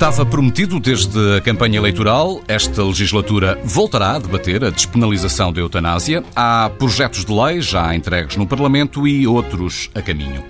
[0.00, 6.24] estava prometido desde a campanha eleitoral, esta legislatura voltará a debater a despenalização da eutanásia.
[6.34, 10.42] Há projetos de lei já entregues no Parlamento e outros a caminho.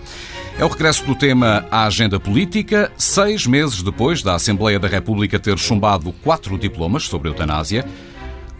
[0.56, 5.36] É o regresso do tema à agenda política, seis meses depois da Assembleia da República
[5.36, 7.84] ter chumbado quatro diplomas sobre eutanásia.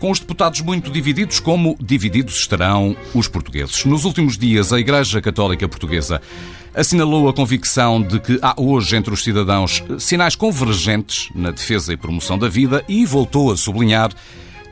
[0.00, 3.84] Com os deputados muito divididos, como divididos estarão os portugueses.
[3.84, 6.20] Nos últimos dias, a Igreja Católica Portuguesa
[6.74, 11.96] assinalou a convicção de que há hoje entre os cidadãos sinais convergentes na defesa e
[11.96, 14.10] promoção da vida e voltou a sublinhar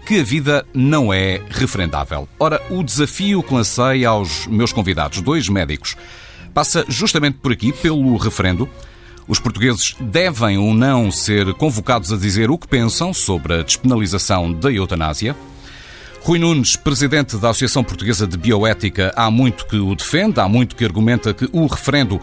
[0.06, 2.26] que a vida não é referendável.
[2.38, 5.96] Ora, o desafio que lancei aos meus convidados, dois médicos,
[6.54, 8.68] passa justamente por aqui, pelo referendo.
[9.28, 14.50] Os portugueses devem ou não ser convocados a dizer o que pensam sobre a despenalização
[14.50, 15.36] da eutanásia.
[16.20, 20.76] Rui Nunes, presidente da Associação Portuguesa de Bioética, há muito que o defende, há muito
[20.76, 22.20] que argumenta que o referendo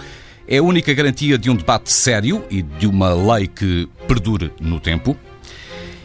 [0.48, 4.80] é a única garantia de um debate sério e de uma lei que perdure no
[4.80, 5.18] tempo.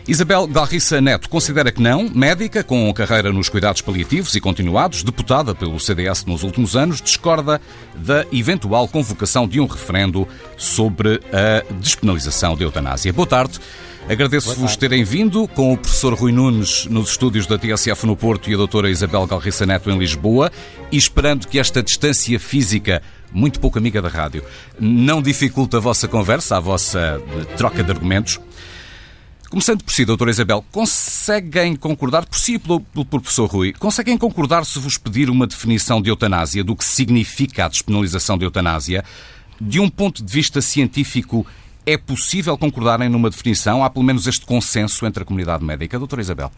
[0.08, 5.54] Isabel Galriça Neto considera que não, médica com carreira nos cuidados paliativos e continuados, deputada
[5.54, 7.60] pelo CDS nos últimos anos, discorda
[7.94, 13.12] da eventual convocação de um referendo sobre a despenalização da eutanásia.
[13.12, 13.60] Boa tarde.
[14.08, 18.54] Agradeço-vos terem vindo com o professor Rui Nunes nos estúdios da TSF no Porto e
[18.54, 20.50] a doutora Isabel Galriça Neto em Lisboa
[20.90, 24.44] e esperando que esta distância física muito pouco amiga da rádio,
[24.78, 27.22] não dificulte a vossa conversa, a vossa
[27.56, 28.40] troca de argumentos.
[29.48, 34.16] Começando por si, doutora Isabel, conseguem concordar, por si e pelo, pelo professor Rui, conseguem
[34.16, 39.04] concordar se vos pedir uma definição de eutanásia, do que significa a despenalização de eutanásia?
[39.60, 41.44] De um ponto de vista científico,
[41.92, 43.82] é possível concordarem numa definição?
[43.84, 45.98] Há pelo menos este consenso entre a comunidade médica?
[45.98, 46.52] Doutora Isabel.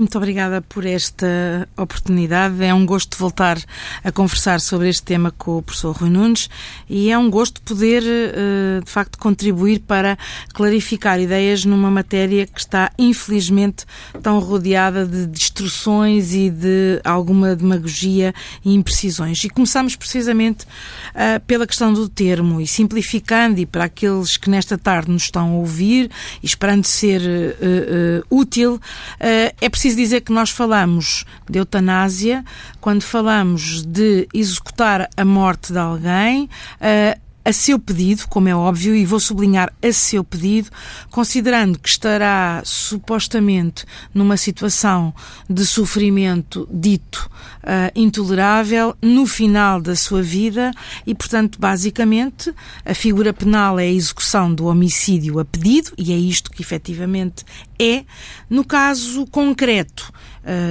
[0.00, 2.64] Muito obrigada por esta oportunidade.
[2.64, 3.58] É um gosto voltar
[4.02, 6.48] a conversar sobre este tema com o professor Rui Nunes
[6.88, 10.16] e é um gosto poder, eh, de facto, contribuir para
[10.54, 13.84] clarificar ideias numa matéria que está, infelizmente,
[14.22, 18.32] tão rodeada de distorções e de alguma demagogia
[18.64, 19.44] e imprecisões.
[19.44, 20.66] E começamos precisamente
[21.14, 25.50] eh, pela questão do termo e simplificando, e para aqueles que nesta tarde nos estão
[25.50, 26.10] a ouvir
[26.42, 28.80] e esperando ser uh, útil,
[29.18, 32.44] é preciso preciso dizer que nós falamos de eutanásia
[32.80, 36.48] quando falamos de executar a morte de alguém.
[36.80, 40.70] Uh, a seu pedido, como é óbvio, e vou sublinhar a seu pedido,
[41.10, 45.14] considerando que estará supostamente numa situação
[45.48, 47.30] de sofrimento dito
[47.62, 50.70] uh, intolerável no final da sua vida
[51.06, 52.52] e, portanto, basicamente,
[52.84, 57.44] a figura penal é a execução do homicídio a pedido, e é isto que efetivamente
[57.78, 58.04] é.
[58.48, 60.12] No caso concreto,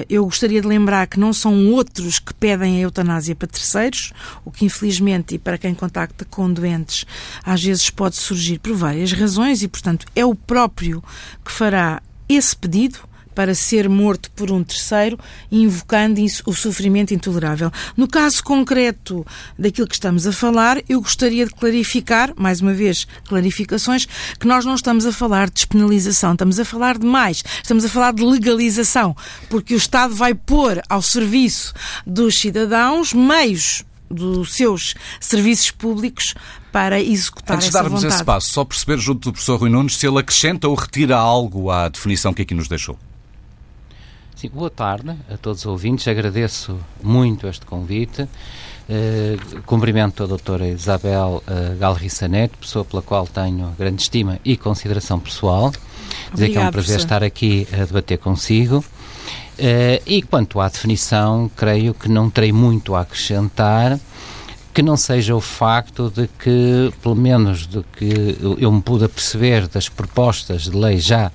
[0.10, 4.14] eu gostaria de lembrar que não são outros que pedem a eutanásia para terceiros,
[4.44, 7.06] o que infelizmente, e para quem contacta com doentes,
[7.44, 11.04] às vezes pode surgir por várias razões, e portanto é o próprio
[11.44, 13.00] que fará esse pedido
[13.34, 15.18] para ser morto por um terceiro,
[15.52, 17.72] invocando o sofrimento intolerável.
[17.96, 19.26] No caso concreto
[19.58, 24.08] daquilo que estamos a falar, eu gostaria de clarificar, mais uma vez, clarificações,
[24.40, 27.90] que nós não estamos a falar de despenalização, estamos a falar de mais, estamos a
[27.90, 29.16] falar de legalização,
[29.50, 31.74] porque o Estado vai pôr ao serviço
[32.06, 36.34] dos cidadãos meios dos seus serviços públicos
[36.72, 40.08] para executar Antes de darmos esse passo, só perceber junto do professor Rui Nunes se
[40.08, 42.98] ele acrescenta ou retira algo à definição que aqui nos deixou.
[44.40, 46.08] Sim, boa tarde a todos os ouvintes.
[46.08, 48.22] Agradeço muito este convite.
[48.22, 54.56] Uh, cumprimento a doutora Isabel uh, Galriça Neto, pessoa pela qual tenho grande estima e
[54.56, 55.66] consideração pessoal.
[55.66, 57.00] Obrigado, Dizer que é um prazer professor.
[57.00, 58.78] estar aqui a debater consigo.
[58.78, 64.00] Uh, e quanto à definição, creio que não terei muito a acrescentar
[64.74, 69.68] que não seja o facto de que, pelo menos do que eu me pude perceber
[69.68, 71.32] das propostas de lei já eh,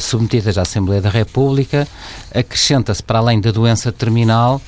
[0.00, 1.86] submetidas à Assembleia da República,
[2.34, 4.60] acrescenta-se, para além da doença terminal,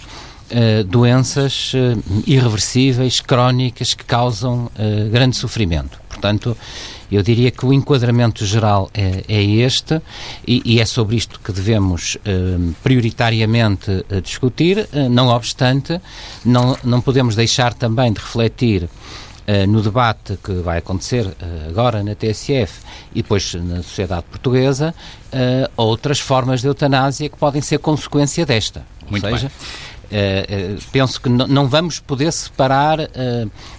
[0.50, 4.68] Uh, doenças uh, irreversíveis, crónicas, que causam
[5.12, 6.00] grande sofrimento.
[6.08, 6.56] Portanto,
[7.08, 10.02] eu diria que o enquadramento geral é, é este
[10.44, 12.18] e, e, é sobre isto que devemos
[12.82, 14.88] prioritariamente discutir.
[15.08, 16.00] não obstante,
[16.44, 18.88] não, não podemos deixar também de refletir eh,
[19.66, 22.80] no debate que vai acontecer uh, agora na TSF
[23.14, 24.94] e depois na sociedade portuguesa,
[25.32, 28.84] uh, outras formas de eutanásia que podem ser consequência desta.
[29.08, 29.50] Muito Ou seja,
[30.10, 30.78] bem.
[30.92, 32.98] penso que não vamos poder separar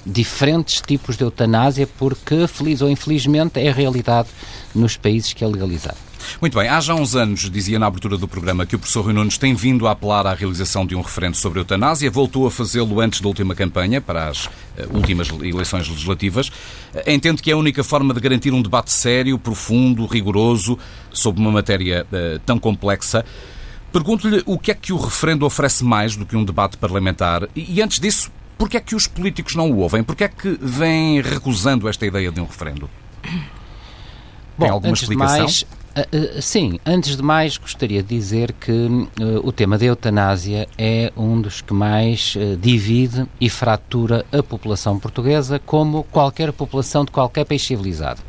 [0.06, 4.28] diferentes tipos de eutanásia porque, feliz ou infelizmente, é a realidade
[4.76, 6.11] nos países que é legalizado.
[6.40, 9.14] Muito bem, há já uns anos, dizia na abertura do programa, que o professor Rui
[9.14, 12.52] Nunes tem vindo a apelar à realização de um referendo sobre a eutanásia, voltou a
[12.52, 14.50] fazê-lo antes da última campanha, para as uh,
[14.92, 16.48] últimas eleições legislativas.
[16.48, 20.78] Uh, entende que é a única forma de garantir um debate sério, profundo, rigoroso,
[21.12, 23.26] sobre uma matéria uh, tão complexa.
[23.92, 27.82] Pergunto-lhe o que é que o referendo oferece mais do que um debate parlamentar e,
[27.82, 30.02] antes disso, porquê é que os políticos não o ouvem?
[30.02, 32.90] Porquê é que vêm recusando esta ideia de um referendo?
[34.58, 35.40] Bom, Tem alguma explicação?
[35.40, 35.66] Mais,
[35.96, 39.08] uh, uh, sim, antes de mais gostaria de dizer que uh,
[39.44, 45.60] o tema da eutanásia é um dos que mais divide e fratura a população portuguesa,
[45.60, 48.22] como qualquer população de qualquer país civilizado.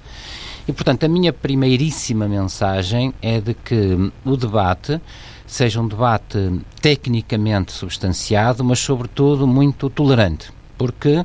[0.66, 5.00] E, portanto, a minha primeiríssima mensagem é de que o debate
[5.44, 11.24] seja um debate tecnicamente substanciado, mas, sobretudo, muito tolerante, porque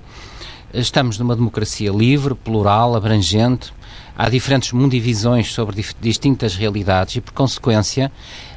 [0.73, 3.71] estamos numa democracia livre, plural, abrangente,
[4.17, 8.11] há diferentes mundivisões sobre distintas realidades e, por consequência,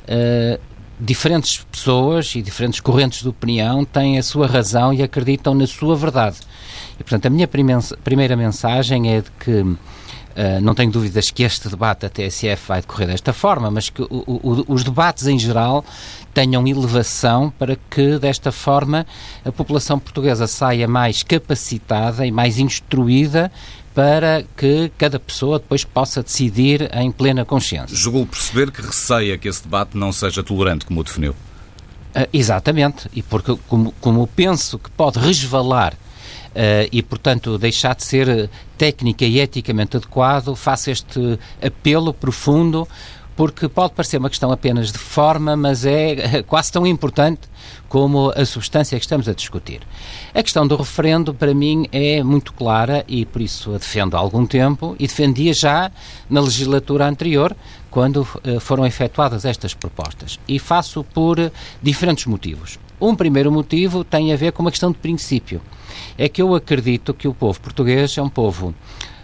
[0.04, 0.60] uh,
[0.98, 5.94] diferentes pessoas e diferentes correntes de opinião têm a sua razão e acreditam na sua
[5.94, 6.38] verdade.
[6.98, 9.76] E, portanto, a minha primeira mensagem é de que
[10.30, 14.00] Uh, não tenho dúvidas que este debate da TSF vai decorrer desta forma, mas que
[14.00, 15.84] o, o, os debates em geral
[16.32, 19.04] tenham elevação para que, desta forma,
[19.44, 23.50] a população portuguesa saia mais capacitada e mais instruída
[23.94, 27.96] para que cada pessoa depois possa decidir em plena consciência.
[27.96, 31.32] Julgo perceber que receia que esse debate não seja tolerante, como o definiu.
[31.32, 35.94] Uh, exatamente, e porque como, como penso que pode resvalar
[36.50, 42.88] Uh, e, portanto, deixar de ser técnica e eticamente adequado, faço este apelo profundo,
[43.40, 47.40] porque pode parecer uma questão apenas de forma, mas é quase tão importante
[47.88, 49.80] como a substância que estamos a discutir.
[50.34, 54.20] A questão do referendo, para mim, é muito clara e por isso a defendo há
[54.20, 55.90] algum tempo e defendia já
[56.28, 57.56] na legislatura anterior,
[57.90, 60.38] quando uh, foram efetuadas estas propostas.
[60.46, 61.50] E faço por
[61.82, 62.78] diferentes motivos.
[63.00, 65.62] Um primeiro motivo tem a ver com uma questão de princípio
[66.18, 68.74] é que eu acredito que o povo português é um povo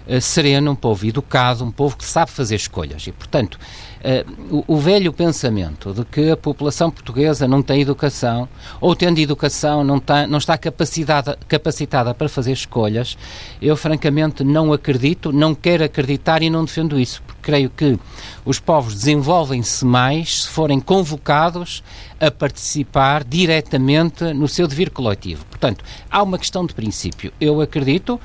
[0.07, 3.07] uh, sereno, um povo educado, um povo que sabe fazer escolhas.
[3.07, 3.59] E, portanto,
[4.01, 8.49] uh, o, o, velho pensamento de que a população portuguesa não tem educação,
[8.81, 13.17] ou tendo educação não, tá, não está capacitada, capacitada para fazer escolhas,
[13.61, 17.97] eu francamente não acredito, não quero acreditar e não defendo isso, porque creio que
[18.45, 21.81] os povos desenvolvem-se mais se forem convocados
[22.19, 25.45] a participar diretamente no seu dever coletivo.
[25.47, 27.33] Portanto, há uma questão de princípio.
[27.41, 28.21] Eu acredito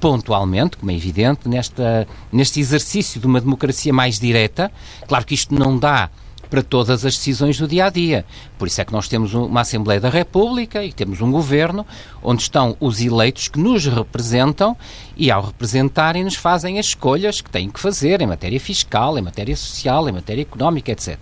[0.00, 4.70] pontualmente, como é evidente, nesta, neste exercício de uma democracia mais direta.
[5.06, 6.10] Claro que isto não dá
[6.48, 8.24] para todas as decisões do dia a dia.
[8.58, 11.86] Por isso é que nós temos uma Assembleia da República e temos um governo
[12.22, 14.76] onde estão os eleitos que nos representam
[15.16, 19.22] e, ao representarem, nos fazem as escolhas que têm que fazer em matéria fiscal, em
[19.22, 21.18] matéria social, em matéria económica, etc.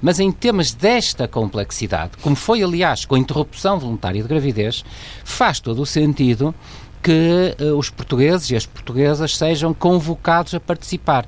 [0.00, 4.84] Mas em temas desta complexidade, como foi, aliás, com a interrupção voluntária de gravidez,
[5.24, 6.54] faz todo o sentido
[7.02, 11.26] que uh, os portugueses e as portuguesas sejam convocados a participar.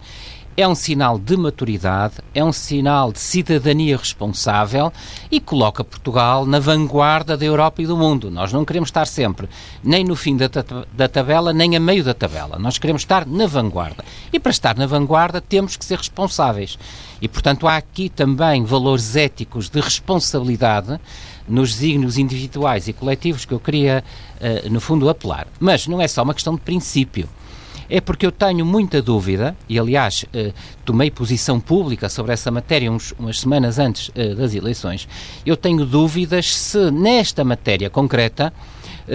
[0.56, 4.92] É um sinal de maturidade, é um sinal de cidadania responsável
[5.30, 8.30] e coloca Portugal na vanguarda da Europa e do mundo.
[8.30, 9.48] Nós não queremos estar sempre
[9.82, 10.50] nem no fim da,
[10.92, 12.58] da tabela, nem a meio da tabela.
[12.58, 14.04] Nós queremos estar na vanguarda.
[14.32, 16.76] E para estar na vanguarda temos que ser responsáveis.
[17.22, 21.00] E, portanto, há aqui também valores éticos de responsabilidade
[21.48, 24.04] nos signos individuais e coletivos que eu queria,
[24.40, 25.46] uh, no fundo, apelar.
[25.58, 27.28] Mas não é só uma questão de princípio.
[27.88, 30.52] É porque eu tenho muita dúvida, e aliás uh,
[30.84, 35.08] tomei posição pública sobre essa matéria uns, umas semanas antes uh, das eleições,
[35.44, 38.52] eu tenho dúvidas se nesta matéria concreta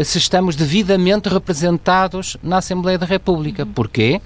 [0.03, 3.65] se estamos devidamente representados na Assembleia da República.
[3.65, 4.19] Porquê?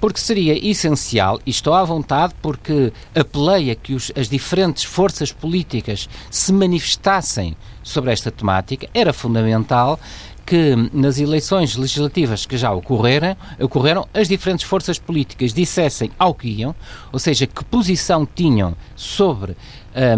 [0.00, 5.32] Porque seria essencial, e estou à vontade porque apelei a que os, as diferentes forças
[5.32, 9.98] políticas se manifestassem sobre esta temática, era fundamental
[10.46, 16.48] que nas eleições legislativas que já ocorreram, ocorreram, as diferentes forças políticas dissessem ao que
[16.48, 16.74] iam,
[17.12, 19.56] ou seja, que posição tinham sobre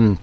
[0.01, 0.17] um,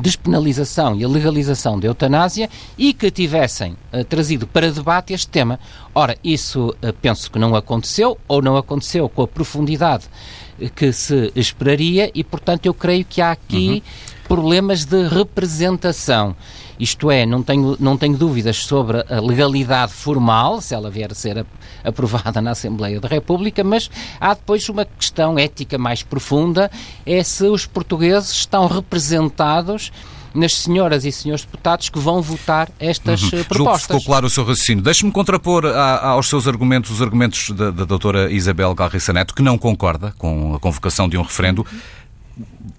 [0.00, 5.58] despenalização e a legalização da eutanásia e que tivessem uh, trazido para debate este tema.
[5.94, 10.04] Ora, isso uh, penso que não aconteceu ou não aconteceu com a profundidade
[10.60, 14.26] uh, que se esperaria e, portanto, eu creio que há aqui uhum.
[14.28, 16.36] problemas de representação.
[16.78, 21.14] Isto é, não tenho, não tenho dúvidas sobre a legalidade formal, se ela vier a
[21.14, 21.46] ser
[21.82, 23.90] aprovada na Assembleia da República, mas
[24.20, 26.70] há depois uma questão ética mais profunda,
[27.04, 29.90] é se os portugueses estão representados
[30.36, 33.30] nas senhoras e senhores deputados que vão votar estas uhum.
[33.44, 33.56] propostas.
[33.56, 34.84] Julgo ficou claro o seu raciocínio.
[34.84, 39.42] Deixe-me contrapor a, aos seus argumentos os argumentos da, da doutora Isabel Galriça Neto, que
[39.42, 41.66] não concorda com a convocação de um referendo.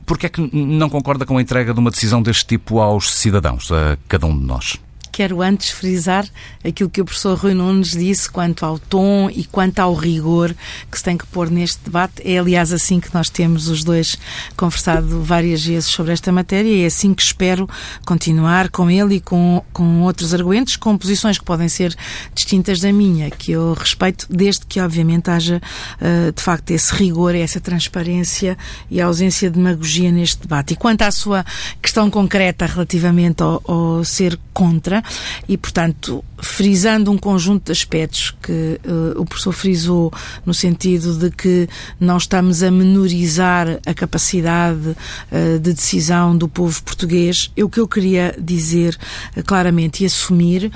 [0.07, 3.69] Porquê é que não concorda com a entrega de uma decisão deste tipo aos cidadãos,
[3.73, 4.79] a cada um de nós?
[5.17, 6.27] Quero antes frisar
[6.63, 10.55] aquilo que o professor Rui Nunes disse quanto ao tom e quanto ao rigor
[10.91, 12.21] que se tem que pôr neste debate.
[12.24, 14.15] É, aliás, assim que nós temos os dois
[14.55, 17.67] conversado várias vezes sobre esta matéria e é assim que espero
[18.05, 21.95] continuar com ele e com, com outros argumentos, com posições que podem ser
[22.36, 25.59] distintas da minha, que eu respeito, desde que, obviamente, haja,
[26.00, 28.55] uh, de facto, esse rigor, essa transparência
[28.88, 30.75] e a ausência de demagogia neste debate.
[30.75, 31.43] E quanto à sua
[31.81, 35.03] questão concreta relativamente ao, ao ser contra,
[35.47, 40.13] e, portanto, frisando um conjunto de aspectos que uh, o professor frisou
[40.45, 41.67] no sentido de que
[41.99, 47.87] não estamos a menorizar a capacidade uh, de decisão do povo português, o que eu
[47.87, 48.97] queria dizer
[49.35, 50.71] uh, claramente e assumir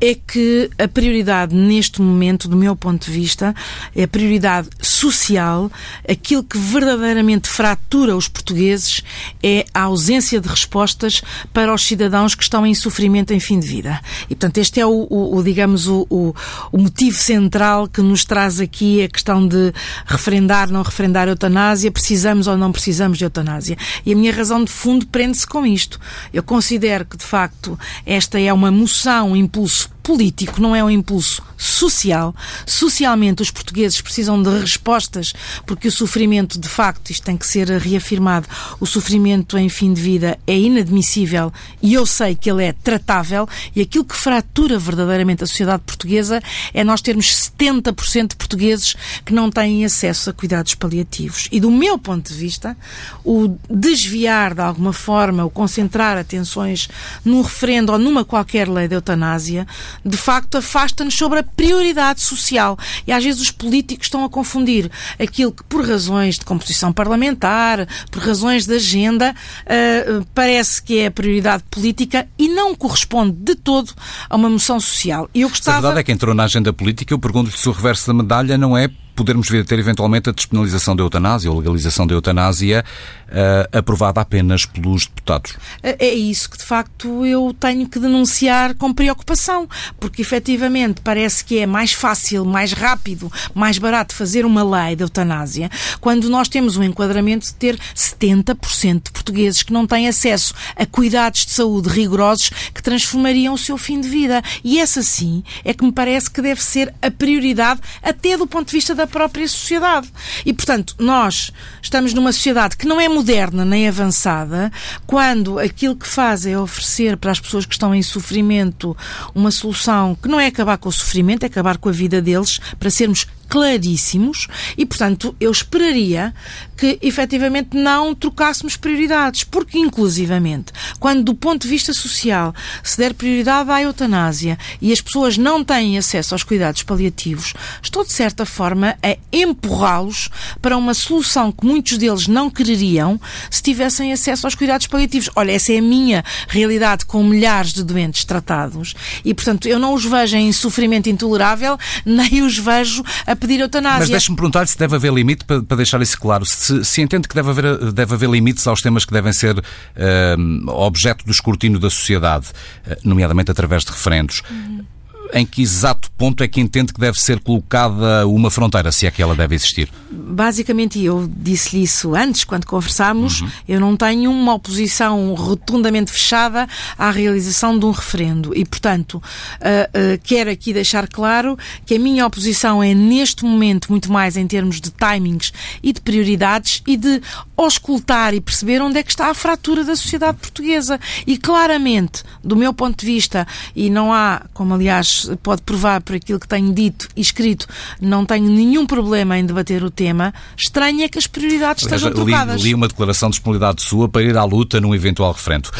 [0.00, 3.54] é que a prioridade neste momento, do meu ponto de vista,
[3.96, 5.72] é a prioridade social,
[6.06, 9.02] aquilo que verdadeiramente fratura os portugueses
[9.42, 13.66] é a ausência de respostas para os cidadãos que estão em sofrimento em fim de
[13.66, 14.00] vida.
[14.24, 18.60] E, portanto, este é o, o, o digamos, o, o, motivo central que nos traz
[18.60, 19.72] aqui a questão de
[20.06, 23.76] referendar, não referendar a eutanásia, precisamos ou não precisamos de eutanásia.
[24.04, 26.00] E a minha razão de fundo prende-se com isto.
[26.32, 30.90] Eu considero que, de facto, esta é uma moção, um impulso político, não é um
[30.90, 32.34] impulso social.
[32.66, 35.32] Socialmente, os portugueses precisam de respostas,
[35.66, 38.46] porque o sofrimento, de facto, isto tem que ser reafirmado,
[38.78, 43.48] o sofrimento em fim de vida é inadmissível e eu sei que ele é tratável
[43.74, 46.42] e aquilo que fratura verdadeiramente a sociedade portuguesa
[46.74, 48.94] é nós termos 70% de portugueses
[49.24, 51.48] que não têm acesso a cuidados paliativos.
[51.50, 52.76] E do meu ponto de vista,
[53.24, 56.88] o desviar de alguma forma, o concentrar atenções
[57.24, 59.66] num referendo ou numa qualquer lei de eutanásia,
[60.04, 62.78] de facto afasta-nos sobre a prioridade social.
[63.06, 67.86] E às vezes os políticos estão a confundir aquilo que, por razões de composição parlamentar,
[68.10, 73.54] por razões de agenda, uh, parece que é a prioridade política e não corresponde de
[73.54, 73.92] todo
[74.28, 75.28] a uma moção social.
[75.34, 75.76] E eu gostava...
[75.76, 78.14] Se a verdade é que entrou na agenda política, eu pergunto-lhe se o reverso da
[78.14, 82.14] medalha não é podermos vir a ter eventualmente a despenalização da eutanásia ou legalização da
[82.14, 82.84] eutanásia
[83.28, 85.56] uh, aprovada apenas pelos deputados.
[85.82, 89.68] É, é isso que de facto eu tenho que denunciar com preocupação,
[89.98, 95.02] porque efetivamente parece que é mais fácil, mais rápido, mais barato fazer uma lei de
[95.02, 100.54] eutanásia quando nós temos um enquadramento de ter 70% de portugueses que não têm acesso
[100.76, 104.42] a cuidados de saúde rigorosos que transformariam o seu fim de vida.
[104.62, 108.66] E essa sim é que me parece que deve ser a prioridade até do ponto
[108.66, 110.10] de vista da da própria sociedade.
[110.44, 114.72] E, portanto, nós estamos numa sociedade que não é moderna nem avançada,
[115.06, 118.96] quando aquilo que faz é oferecer para as pessoas que estão em sofrimento
[119.34, 122.58] uma solução que não é acabar com o sofrimento, é acabar com a vida deles,
[122.78, 126.34] para sermos claríssimos e, portanto, eu esperaria
[126.76, 133.14] que efetivamente não trocássemos prioridades, porque, inclusivamente, quando do ponto de vista social se der
[133.14, 138.44] prioridade à eutanásia e as pessoas não têm acesso aos cuidados paliativos, estou, de certa
[138.44, 140.28] forma, a empurrá-los
[140.60, 145.30] para uma solução que muitos deles não quereriam se tivessem acesso aos cuidados paliativos.
[145.36, 149.94] Olha, essa é a minha realidade com milhares de doentes tratados e, portanto, eu não
[149.94, 154.00] os vejo em sofrimento intolerável, nem os vejo a pedir eutanásia.
[154.00, 157.28] Mas deixe-me perguntar se deve haver limite, para, para deixar isso claro, se, se, entende
[157.28, 161.78] que deve haver, deve haver limites aos temas que devem ser uh, objeto do escrutínio
[161.78, 162.48] da sociedade,
[162.86, 164.42] uh, nomeadamente através de referendos.
[164.50, 164.93] Uhum
[165.32, 169.10] em que exato ponto é que entende que deve ser colocada uma fronteira, se é
[169.10, 169.90] que ela deve existir?
[170.10, 173.50] Basicamente, eu disse-lhe isso antes, quando conversámos, uhum.
[173.68, 178.52] eu não tenho uma oposição rotundamente fechada à realização de um referendo.
[178.54, 183.90] E, portanto, uh, uh, quero aqui deixar claro que a minha oposição é, neste momento,
[183.90, 185.52] muito mais em termos de timings
[185.82, 187.20] e de prioridades e de
[187.56, 191.00] auscultar e perceber onde é que está a fratura da sociedade portuguesa.
[191.26, 196.16] E, claramente, do meu ponto de vista, e não há, como aliás pode provar por
[196.16, 197.66] aquilo que tenho dito e escrito,
[198.00, 200.32] não tenho nenhum problema em debater o tema.
[200.56, 202.62] Estranho é que as prioridades estejam trocadas.
[202.62, 205.70] Li, li uma declaração de disponibilidade sua para ir à luta num eventual referendo.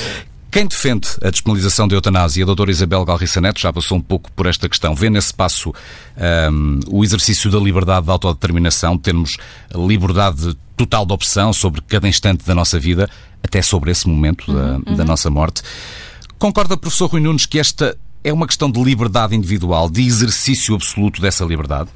[0.54, 4.30] Quem defende a despenalização da eutanásia, a doutora Isabel Galriça Neto, já passou um pouco
[4.30, 4.94] por esta questão.
[4.94, 5.74] Vê nesse passo
[6.52, 9.36] um, o exercício da liberdade de autodeterminação, termos
[9.74, 13.10] liberdade total de opção sobre cada instante da nossa vida,
[13.42, 14.96] até sobre esse momento uhum, da, uhum.
[14.96, 15.60] da nossa morte.
[16.38, 21.20] Concorda, professor Rui Nunes, que esta é uma questão de liberdade individual, de exercício absoluto
[21.20, 21.90] dessa liberdade?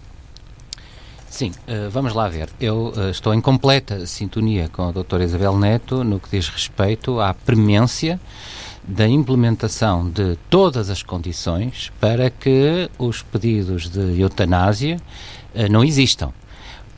[1.30, 2.50] Sim, eh, vamos lá ver.
[2.60, 7.18] Eu eh, estou em completa sintonia com a doutora Isabel Neto no que diz respeito
[7.18, 8.20] à premência
[8.86, 14.98] da implementação de todas as condições para que os pedidos de eutanásia
[15.54, 16.32] eh, não existam.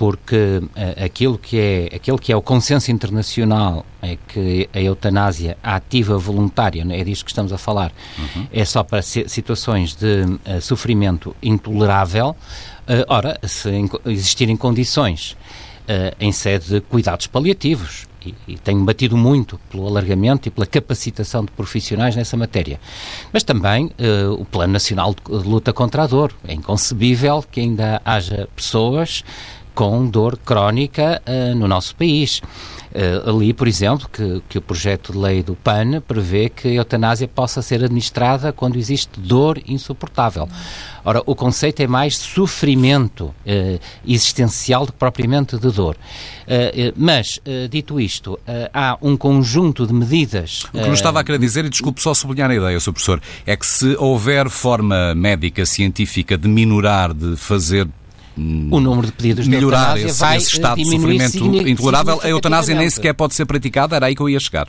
[0.01, 5.59] Porque uh, aquilo, que é, aquilo que é o consenso internacional é que a eutanásia
[5.63, 8.47] ativa voluntária, é disto que estamos a falar, uhum.
[8.51, 12.31] é só para situações de uh, sofrimento intolerável.
[12.89, 13.69] Uh, ora, se
[14.07, 15.37] existirem condições
[16.21, 21.45] em sede de cuidados paliativos, e, e, tenho batido muito pelo alargamento e pela capacitação
[21.45, 22.79] de profissionais nessa matéria.
[23.33, 26.33] Mas também uh, o Plano Nacional de Luta contra a Dor.
[26.47, 29.25] É inconcebível que ainda haja pessoas
[29.75, 32.41] com dor crónica uh, no nosso país.
[32.91, 36.73] Uh, ali, por exemplo, que, que o projeto de lei do PAN prevê que a
[36.73, 40.49] eutanásia possa ser administrada quando existe dor insuportável.
[41.05, 45.97] Ora, o conceito é mais sofrimento uh, existencial do que propriamente de dor.
[45.97, 48.39] Uh, mas, dito isto,
[48.75, 50.65] há um conjunto de medidas.
[50.75, 52.93] O que nos estava a querer dizer, e desculpe só sublinhar a ideia, Sr.
[52.93, 57.89] Professor, é que se houver forma médica, científica de minorar, de fazer
[58.37, 62.89] o número de pedidos melhorar de esse, esse estado de sofrimento intolerável, a eutanásia nem
[62.89, 64.69] sequer pode ser praticada, era aí que eu ia chegar.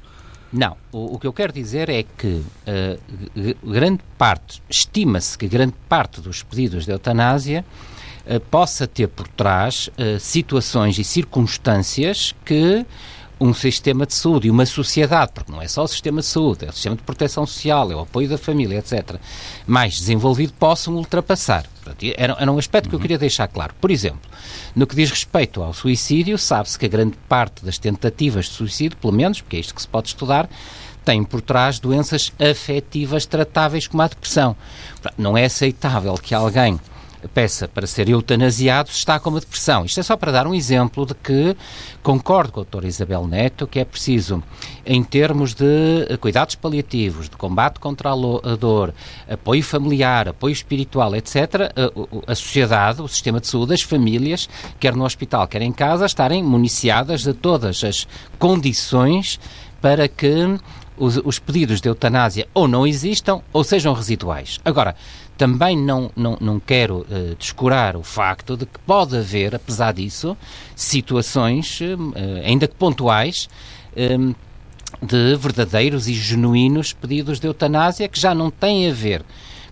[0.51, 5.73] Não, o, o que eu quero dizer é que uh, grande parte, estima-se que grande
[5.87, 7.63] parte dos pedidos de eutanásia
[8.25, 12.85] uh, possa ter por trás uh, situações e circunstâncias que
[13.39, 16.65] um sistema de saúde e uma sociedade, porque não é só o sistema de saúde,
[16.65, 19.15] é o sistema de proteção social, é o apoio da família, etc.,
[19.65, 21.65] mais desenvolvido, possam ultrapassar.
[22.15, 23.73] Era, era um aspecto que eu queria deixar claro.
[23.79, 24.29] Por exemplo,
[24.75, 28.97] no que diz respeito ao suicídio, sabe-se que a grande parte das tentativas de suicídio,
[28.97, 30.49] pelo menos, porque é isto que se pode estudar,
[31.03, 34.55] tem por trás doenças afetivas tratáveis como a depressão.
[35.17, 36.79] Não é aceitável que alguém
[37.29, 39.85] peça para ser eutanasiado está com uma depressão.
[39.85, 41.55] Isto é só para dar um exemplo de que
[42.01, 44.43] concordo com a doutora Isabel Neto que é preciso,
[44.85, 48.93] em termos de cuidados paliativos, de combate contra a dor,
[49.29, 51.71] apoio familiar, apoio espiritual, etc.,
[52.27, 54.49] a, a sociedade, o sistema de saúde, as famílias,
[54.79, 59.39] quer no hospital, quer em casa, estarem municiadas de todas as condições
[59.81, 60.57] para que
[60.97, 64.59] os, os, pedidos de eutanásia ou não existam ou sejam residuais.
[64.63, 64.95] Agora,
[65.41, 70.37] também não, não, não quero uh, descurar o facto de que pode haver, apesar disso,
[70.75, 72.13] situações, uh,
[72.45, 73.49] ainda que pontuais,
[75.01, 79.25] de verdadeiros e genuínos pedidos de eutanásia que já não têm a ver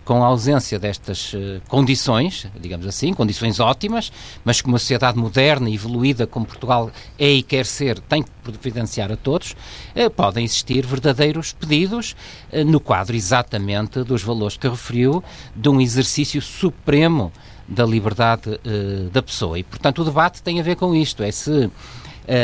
[0.09, 4.11] com a ausência destas uh, condições, digamos assim, condições ótimas,
[4.43, 8.31] mas que uma sociedade moderna e evoluída como Portugal é e quer ser, tem que
[8.41, 9.55] providenciar a todos,
[9.95, 12.15] uh, podem existir verdadeiros pedidos
[12.51, 15.23] uh, no quadro exatamente dos valores que referiu,
[15.55, 17.31] de um exercício supremo
[17.67, 18.59] da liberdade
[19.11, 19.59] da pessoa.
[19.59, 21.69] E, portanto, o debate tem a ver com isto, é se eh,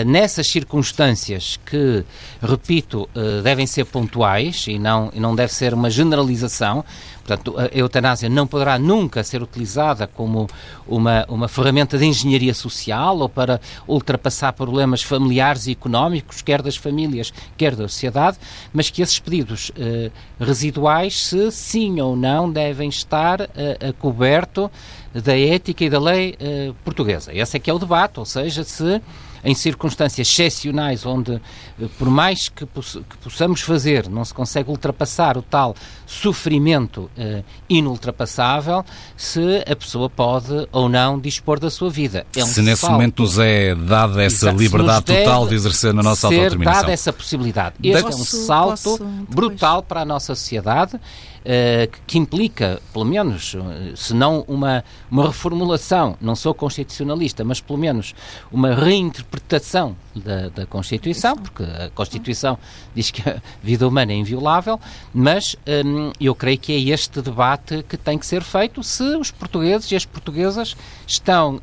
[0.06, 2.04] nessas circunstâncias que,
[2.42, 6.84] repito, uh, devem ser pontuais e não, e não deve ser uma generalização,
[7.24, 10.48] portanto, a eutanásia não poderá nunca ser utilizada como
[10.88, 16.76] uma, uma ferramenta de engenharia social ou para ultrapassar problemas familiares e económicos, quer das
[16.76, 18.38] famílias, quer da sociedade,
[18.74, 24.72] mas que esses pedidos uh, residuais, se sim ou não, devem estar a coberto
[25.14, 26.38] da ética e da lei
[26.84, 27.34] portuguesa.
[27.34, 29.02] Esse é que é o debate, ou seja, se
[29.46, 31.36] em circunstâncias excepcionais, onde,
[31.80, 35.76] eh, por mais que, que possamos fazer, não se consegue ultrapassar o tal
[36.08, 38.84] sofrimento uh, inultrapassável,
[39.16, 42.26] se a pessoa pode ou não dispor da sua vida.
[42.36, 42.94] É um se nesse salto.
[42.94, 44.58] momento nos é dada essa Exato.
[44.58, 46.82] liberdade total de exercer na nossa ser autodeterminação.
[46.82, 47.76] dada essa possibilidade.
[47.84, 51.00] Este posso, é um salto posso, brutal para a nossa sociedade
[51.46, 57.62] uh, que implica, pelo menos, eh, se não uma, uma reformulação, não sou constitucionalista, mas
[57.62, 58.14] pelo menos
[58.52, 62.58] uma reinterpretação da, da Constituição, porque a Constituição
[62.94, 64.80] diz que a vida humana é inviolável,
[65.14, 65.56] mas
[65.86, 69.92] um, eu creio que é este debate que tem que ser feito se os portugueses
[69.92, 71.62] e as portuguesas estão uh,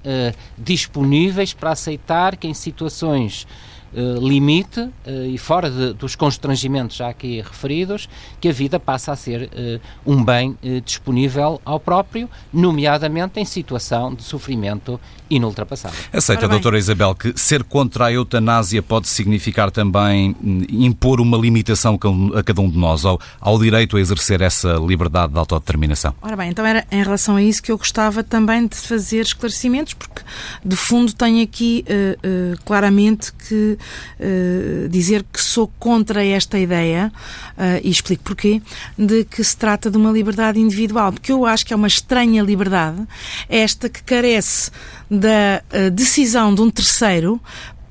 [0.56, 4.90] disponíveis para aceitar que em situações eh, limite uh,
[5.26, 8.08] e fora de, dos constrangimentos já aqui referidos,
[8.40, 14.14] que a vida passa a ser uh, um bem disponível ao próprio, nomeadamente em situação
[14.14, 15.00] de sofrimento
[15.30, 15.98] inultrapassável.
[16.12, 21.98] Aceita, doutora Isabel, que ser contra a eutanásia pode significar também hum, impor uma limitação
[22.34, 26.14] a cada um de nós, ao, ao direito a exercer essa liberdade de autodeterminação?
[26.20, 29.94] Ora bem, então era em relação a isso que eu gostava também de fazer esclarecimentos,
[29.94, 30.22] porque
[30.64, 33.78] de fundo tenho aqui uh, uh, claramente que
[34.18, 37.12] uh, dizer que sou contra esta ideia,
[37.82, 38.62] e explico porquê,
[38.98, 42.42] de que se trata de uma liberdade individual, porque eu acho que é uma estranha
[42.42, 43.06] liberdade,
[43.48, 44.70] esta que carece
[45.10, 47.40] da decisão de um terceiro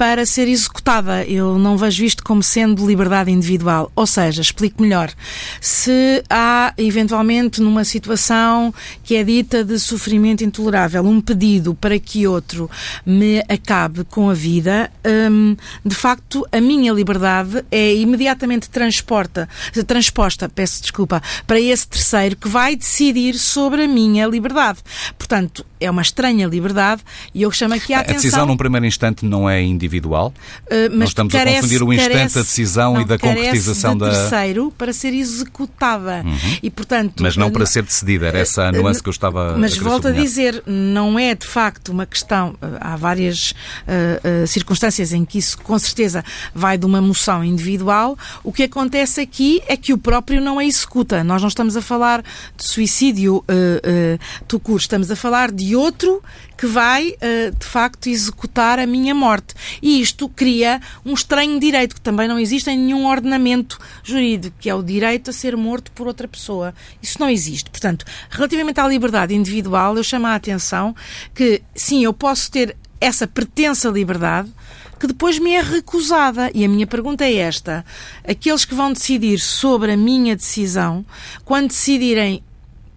[0.02, 1.24] para ser executada.
[1.26, 3.92] Eu não vejo isto como sendo liberdade individual.
[3.96, 5.14] Ou seja, explico melhor.
[5.62, 12.26] Se há, eventualmente, numa situação que é dita de sofrimento intolerável, um pedido para que
[12.26, 12.68] outro
[13.06, 19.48] me acabe com a vida, hum, de facto, a minha liberdade é imediatamente transporta,
[19.86, 24.80] transposta, peço desculpa, para esse terceiro que vai decidir sobre a minha liberdade.
[25.16, 27.02] Portanto, é uma estranha liberdade
[27.34, 28.16] e eu chamo aqui a, atenção...
[28.16, 30.34] A decisão num primeiro instante não é individual?
[30.68, 33.18] Uh, mas Nós estamos carece, a confundir o instante carece, da decisão não, e da
[33.18, 34.12] concretização de da...
[34.12, 36.24] terceiro para ser executada.
[36.24, 36.58] Uhum.
[36.62, 37.22] E, portanto...
[37.22, 40.08] Mas não para ser decidida, era essa a nuance que eu estava Mas a volto
[40.08, 42.56] a dizer, não é de facto uma questão...
[42.80, 48.18] Há várias uh, uh, circunstâncias em que isso, com certeza, vai de uma moção individual.
[48.44, 51.24] O que acontece aqui é que o próprio não a executa.
[51.24, 56.22] Nós não estamos a falar de suicídio uh, uh, estamos a falar de outro
[56.58, 59.56] que vai, uh, de facto, executar a minha morte.
[59.82, 64.70] E isto cria um estranho direito que também não existe em nenhum ordenamento jurídico, que
[64.70, 66.74] é o direito a ser morto por outra pessoa.
[67.02, 67.70] Isso não existe.
[67.70, 70.96] Portanto, relativamente à liberdade individual, eu chamo a atenção
[71.34, 74.52] que, sim, eu posso ter essa pretensa liberdade,
[75.00, 76.52] que depois me é recusada.
[76.54, 77.84] E a minha pergunta é esta:
[78.24, 81.04] aqueles que vão decidir sobre a minha decisão,
[81.44, 82.44] quando decidirem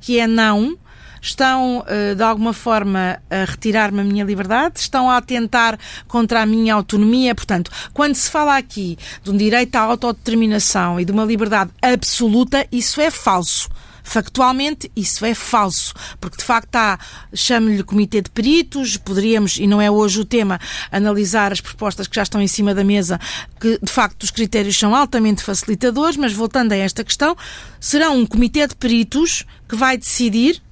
[0.02, 0.76] que é não,
[1.24, 6.46] estão eh, de alguma forma a retirar-me a minha liberdade, estão a atentar contra a
[6.46, 7.34] minha autonomia.
[7.34, 12.66] Portanto, quando se fala aqui de um direito à autodeterminação e de uma liberdade absoluta,
[12.70, 13.68] isso é falso.
[14.06, 16.98] Factualmente, isso é falso, porque de facto há,
[17.32, 20.60] chamo-lhe comitê de peritos, poderíamos, e não é hoje o tema,
[20.92, 23.18] analisar as propostas que já estão em cima da mesa,
[23.58, 27.34] que de facto os critérios são altamente facilitadores, mas voltando a esta questão,
[27.80, 30.62] será um comitê de peritos que vai decidir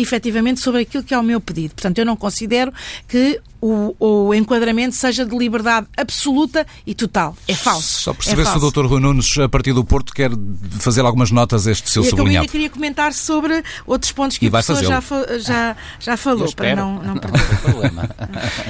[0.00, 1.74] efetivamente sobre aquilo que é o meu pedido.
[1.74, 2.72] Portanto, eu não considero
[3.08, 7.36] que o, o, enquadramento seja de liberdade absoluta e total.
[7.46, 8.02] É falso.
[8.02, 8.86] Só perceber é se o Dr.
[8.86, 10.30] Rui Nunes, a partir do Porto, quer
[10.78, 12.46] fazer algumas notas a este seu e sublinhado.
[12.46, 15.02] Eu queria comentar sobre outros pontos que e o professor já,
[15.38, 17.38] já, já falou, para não, não perder.
[17.38, 18.10] Não problema.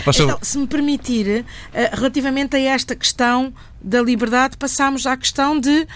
[0.06, 5.70] então, se me permitir, eh, relativamente a esta questão da liberdade, passamos à questão de,
[5.70, 5.86] uh,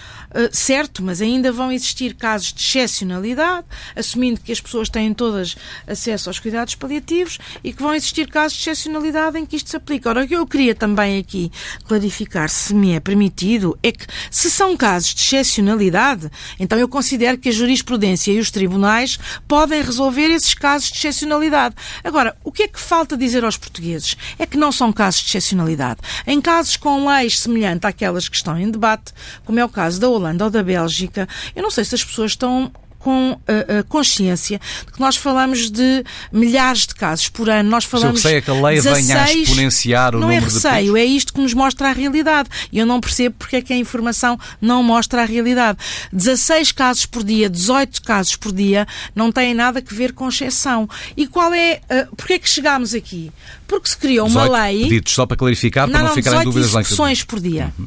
[0.51, 5.55] certo, mas ainda vão existir casos de excepcionalidade, assumindo que as pessoas têm todas
[5.85, 8.84] acesso aos cuidados paliativos e que vão existir casos de excepcionalidade
[9.37, 10.09] em que isto se aplica.
[10.09, 11.51] Ora, o que eu queria também aqui
[11.87, 17.37] clarificar, se me é permitido, é que se são casos de excepcionalidade, então eu considero
[17.37, 19.17] que a jurisprudência e os tribunais
[19.47, 21.75] podem resolver esses casos de excepcionalidade.
[22.03, 24.15] Agora, o que é que falta dizer aos portugueses?
[24.37, 25.99] É que não são casos de excepcionalidade.
[26.25, 30.09] Em casos com leis semelhantes àquelas que estão em debate, como é o caso da
[30.09, 32.71] Holanda ou da Bélgica, eu não sei se as pessoas estão
[33.05, 37.69] com a, a, consciência de que nós falamos de milhares de casos por ano.
[37.69, 38.15] Nós falamos.
[38.15, 40.53] Que sei é que a lei 16, venha a exponenciar o não é número é
[40.53, 42.49] receio, de é isto que nos mostra a realidade.
[42.71, 45.77] E eu não percebo porque é que a informação não mostra a realidade.
[46.11, 50.89] 16 casos por dia, 18 casos por dia, não têm nada a ver com exceção.
[51.15, 51.81] E qual é.
[51.83, 53.31] Uh, porque é que chegámos aqui?
[53.67, 54.81] Porque se criou uma lei.
[54.81, 56.81] Pedidos, só para clarificar, não, para não, não ficarem dúvidas lá.
[56.81, 57.71] execuções por dia.
[57.77, 57.85] Uhum.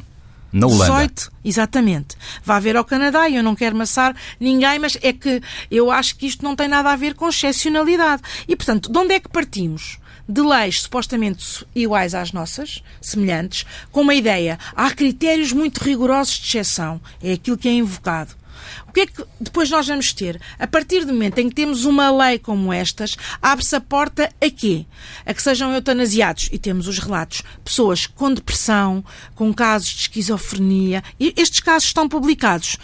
[0.51, 1.07] Na Holanda.
[1.07, 2.15] 18, exatamente.
[2.43, 6.15] Vá ver ao Canadá e eu não quero maçar ninguém, mas é que eu acho
[6.15, 8.21] que isto não tem nada a ver com excepcionalidade.
[8.47, 9.99] E, portanto, de onde é que partimos?
[10.27, 14.59] De leis supostamente iguais às nossas, semelhantes, com uma ideia.
[14.75, 17.01] Há critérios muito rigorosos de exceção.
[17.21, 18.38] É aquilo que é invocado.
[18.87, 20.39] O que é que depois nós vamos ter?
[20.57, 24.49] A partir do momento em que temos uma lei como estas, abre-se a porta a
[24.49, 24.85] quê?
[25.25, 26.49] A que sejam eutanasiados.
[26.51, 27.41] E temos os relatos.
[27.63, 29.03] Pessoas com depressão,
[29.35, 31.03] com casos de esquizofrenia.
[31.19, 32.77] E estes casos estão publicados.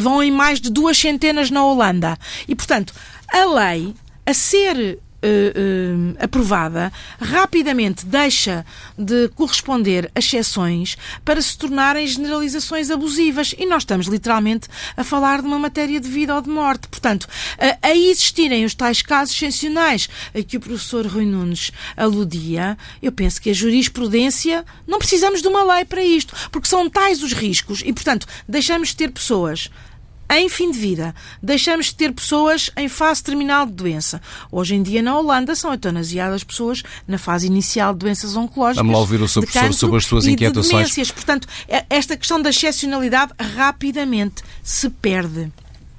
[0.00, 2.18] Vão em mais de duas centenas na Holanda.
[2.48, 2.92] E, portanto,
[3.32, 3.94] a lei,
[4.26, 8.64] a ser uh, aprovada, rapidamente deixa
[8.98, 13.54] de corresponder a exceções para se tornarem generalizações abusivas.
[13.58, 16.88] E nós estamos literalmente a falar de uma matéria de vida ou de morte.
[16.88, 22.76] Portanto, uh, a existirem os tais casos excepcionais a que o professor Rui Nunes aludia,
[23.02, 27.22] eu penso que a jurisprudência não precisamos de uma lei para isto, porque são tais
[27.22, 29.70] os riscos e, portanto, deixamos de ter pessoas
[30.30, 31.14] em fim de vida.
[31.42, 34.20] Deixamos de ter pessoas em fase terminal de doença.
[34.50, 38.78] Hoje em dia, na Holanda, são eutanasiadas pessoas na fase inicial de doenças oncológicas.
[38.78, 40.94] Vamos lá ouvir o seu professor sobre as suas inquietações.
[40.94, 45.50] De Portanto, é, esta questão da excepcionalidade rapidamente se perde.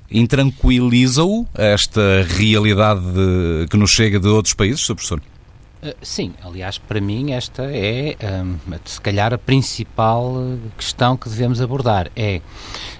[0.09, 3.01] Intranquiliza-o esta realidade
[3.69, 4.95] que nos chega de outros países, Sr.
[4.95, 5.21] Professor?
[5.85, 10.33] Eh, sim, aliás, para mim esta é, um, se calhar, a principal
[10.75, 12.09] questão que devemos abordar.
[12.15, 12.41] É,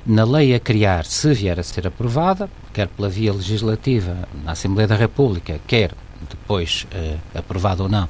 [0.06, 4.88] na lei a criar, se vier a ser aprovada, quer pela via legislativa na Assembleia
[4.88, 5.94] da República, quer
[6.30, 8.08] depois uh, aprovada ou não,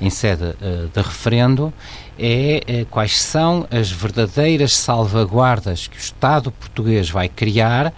[0.00, 1.72] em sede uh, de referendo
[2.18, 7.92] é uh, quais são as verdadeiras salvaguardas que o Estado português vai criar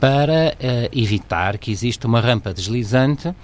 [0.00, 0.56] para
[0.92, 3.34] evitar que exista uma rampa deslizante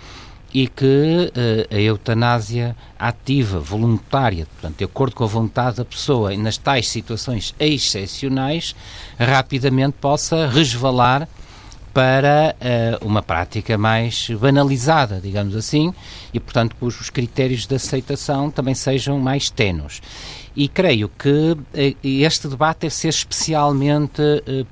[0.52, 6.32] e que uh, a eutanásia ativa, voluntária, portanto, de acordo com a vontade da pessoa,
[6.32, 8.74] e nas tais situações excepcionais,
[9.18, 11.28] rapidamente possa resvalar
[11.92, 12.54] para
[13.00, 15.92] uh, uma prática mais banalizada, digamos assim,
[16.32, 20.00] e, portanto, cujos critérios de aceitação também sejam mais tenos.
[20.54, 21.54] E creio que
[22.02, 24.22] este debate deve ser especialmente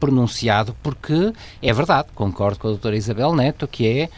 [0.00, 4.10] pronunciado, porque é verdade, concordo com a doutora Isabel Neto, que é uh,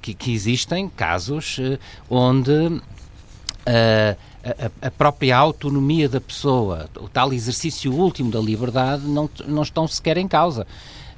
[0.00, 1.78] que, que, existem casos uh,
[2.08, 2.80] onde
[3.66, 9.86] a, a, própria autonomia da pessoa, o tal exercício último da liberdade, não, não estão
[9.88, 10.66] sequer em causa.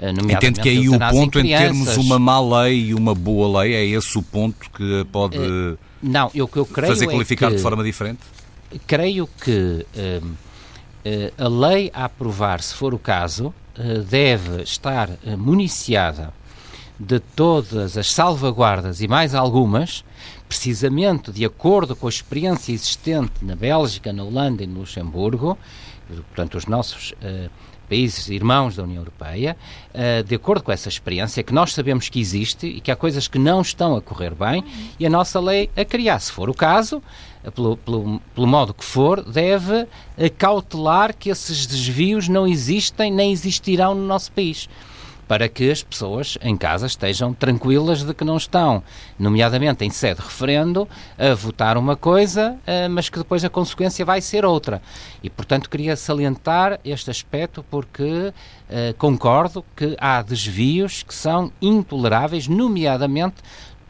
[0.00, 3.84] Entende que aí o ponto em, termos uma má lei e uma boa lei, é
[3.84, 7.62] esse o ponto que pode uh, não, eu, eu creio fazer qualificar é que, de
[7.62, 8.20] forma diferente?
[8.86, 13.54] Creio que uh, uh, a lei a aprovar, se for o caso,
[14.08, 16.32] deve estar municiada
[16.98, 20.04] de todas as salvaguardas e mais algumas,
[20.48, 25.59] precisamente de acordo com a experiência existente na Bélgica, na Holanda e no Luxemburgo,
[26.28, 27.50] portanto, os nossos uh,
[27.88, 29.56] países irmãos da União Europeia,
[29.90, 33.28] uh, de acordo com essa experiência, que nós sabemos que existe e que há coisas
[33.28, 34.64] que não estão a correr bem
[34.98, 36.18] e a nossa lei a criar.
[36.20, 37.02] Se for o caso,
[37.44, 39.87] uh, pelo, pelo, pelo, modo que for, deve
[40.38, 44.66] cautelar que esses desvios não existem nem existirão no nosso país
[45.28, 48.82] para que as pessoas em casa estejam tranquilas de que não estão,
[49.18, 54.04] nomeadamente em sede de referendo, a votar uma coisa, eh, mas que depois a consequência
[54.04, 54.80] vai ser outra.
[55.22, 58.32] E, portanto, queria salientar este aspecto porque
[58.68, 63.42] eh, concordo que há desvios que são intoleráveis, nomeadamente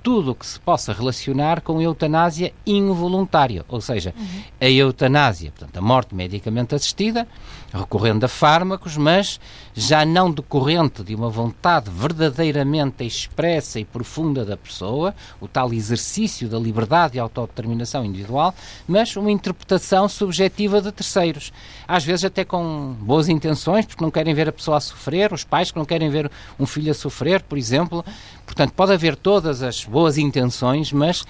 [0.06, 4.42] tudo o que se possa relacionar com eutanásia involuntária, ou seja, uhum.
[4.60, 7.26] a eutanásia, portanto, a morte medicamente assistida,
[7.72, 9.40] recorrendo a fármacos, mas
[9.74, 16.48] já não decorrente de uma vontade verdadeiramente expressa e profunda da pessoa, o tal exercício
[16.48, 18.54] da liberdade e autodeterminação individual,
[18.86, 21.52] mas uma interpretação subjetiva de terceiros.
[21.86, 25.44] Às vezes até com boas intenções, porque não querem ver a pessoa a sofrer, os
[25.44, 28.04] pais que não querem ver um filho a sofrer, por exemplo.
[28.44, 31.24] Portanto, pode haver todas as boas intenções, mas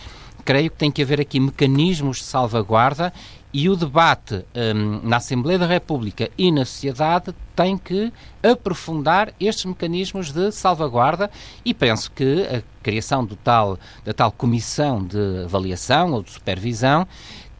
[0.45, 3.13] creio que tem que haver aqui mecanismos de salvaguarda
[3.53, 9.65] e o debate um, na Assembleia da República e na sociedade tem que aprofundar estes
[9.65, 11.31] mecanismos de salvaguarda
[11.65, 17.07] e penso que a criação do tal, da tal comissão de avaliação ou de supervisão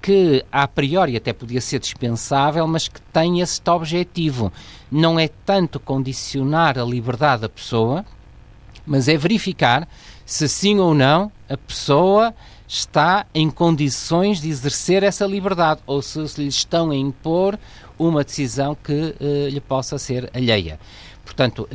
[0.03, 4.53] que a priori até podia ser dispensável, mas que tem este objetivo.
[4.89, 8.05] Não é tanto condicionar a liberdade da pessoa,
[8.87, 9.89] mas é verificar
[10.25, 12.33] se sim ou não a pessoa
[12.69, 17.59] está em condições de exercer essa liberdade ou se, lhe estão a impor
[17.99, 20.79] uma decisão que uh, lhe possa ser alheia.
[21.25, 21.69] Portanto, uh,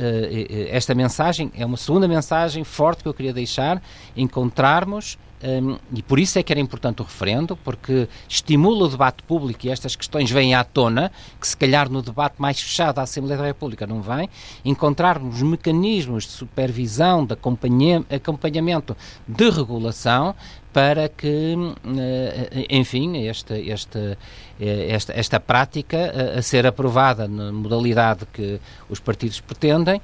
[0.70, 3.82] esta mensagem é uma segunda mensagem forte que eu queria deixar:
[4.16, 9.22] encontrarmos um, e por isso é que era importante o referendo, porque estimula o debate
[9.24, 13.02] público e estas questões vêm à tona, que se calhar no debate mais fechado da
[13.02, 14.28] Assembleia da República não vem,
[14.64, 20.34] encontrarmos mecanismos de supervisão, de acompanhamento, de regulação,
[20.72, 21.54] para que,
[21.98, 24.16] eh, enfim, esta, esta,
[24.58, 28.58] eh, esta, esta prática eh, a ser aprovada na modalidade que
[28.88, 30.00] os partidos pretendem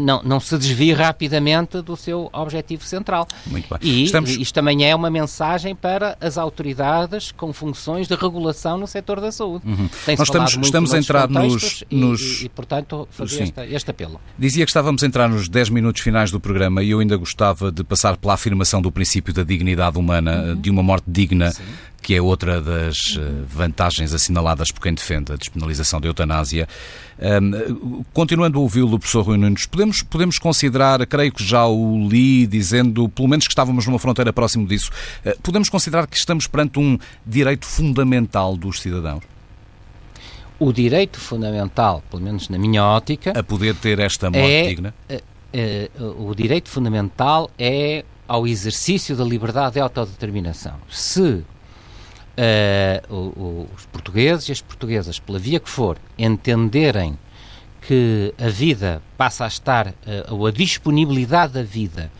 [0.00, 3.28] não, não se desvie rapidamente do seu objetivo central.
[3.46, 3.78] Muito bem.
[3.82, 4.30] E Estamos...
[4.30, 9.30] isto também é uma mensagem para as autoridades com funções de regulação no setor da
[9.30, 9.66] saúde.
[9.66, 9.88] Uhum.
[10.16, 12.40] Nós estamos, estamos a entrar nos, e, nos...
[12.40, 14.18] E, e, portanto, fazer este, este apelo.
[14.38, 17.70] Dizia que estávamos a entrar nos 10 minutos finais do programa e eu ainda gostava
[17.70, 20.60] de passar pela afirmação do princípio da dignidade humana, uhum.
[20.60, 21.62] de uma morte digna, Sim.
[22.02, 23.44] que é outra das uhum.
[23.48, 26.68] vantagens assinaladas por quem defende a despenalização da eutanásia.
[27.18, 32.46] Um, continuando a ouvi-lo, professor Rui Nunes, podemos, podemos considerar, creio que já o li
[32.46, 34.90] dizendo, pelo menos que estávamos numa fronteira próximo disso,
[35.24, 39.24] uh, podemos considerar que estamos perante um direito fundamental dos cidadãos?
[40.58, 44.94] O direito fundamental, pelo menos na minha ótica, a poder ter esta morte é, digna?
[45.10, 50.74] Uh, o direito fundamental é ao exercício da liberdade de autodeterminação.
[50.90, 51.44] Se
[52.36, 57.18] uh, os portugueses e as portuguesas, pela via que for, entenderem
[57.80, 59.94] que a vida passa a estar, uh,
[60.30, 62.10] ou a disponibilidade da vida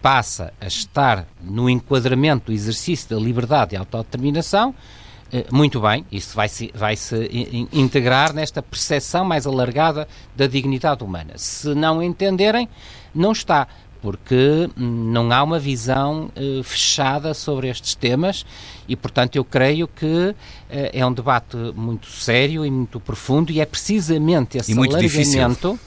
[0.00, 6.34] passa a estar no enquadramento do exercício da liberdade e autodeterminação, uh, muito bem, isso
[6.34, 11.34] vai se, vai -se integrar nesta percepção mais alargada da dignidade humana.
[11.36, 12.68] Se não entenderem,
[13.14, 13.68] não está
[14.00, 18.44] porque não há uma visão uh, fechada sobre estes temas
[18.88, 20.36] e, portanto, eu creio que uh,
[20.68, 25.78] é um debate muito sério e muito profundo e é precisamente esse alargamento difícil.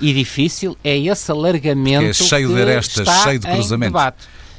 [0.00, 3.92] e difícil, é esse alargamento que, é cheio de arestas, cheio de cruzamentos.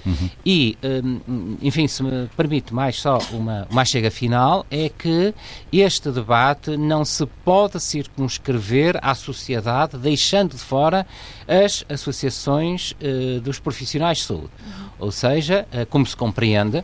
[0.06, 0.30] Uhum.
[0.46, 5.34] E, hum, enfim, se me permite mais só uma, uma chega final, é que
[5.72, 11.06] este debate não se pode circunscrever à sociedade, deixando de fora
[11.48, 14.50] as associações uh, dos profissionais de saúde.
[14.66, 14.90] Uhum.
[15.00, 16.84] Ou seja, uh, como se compreende,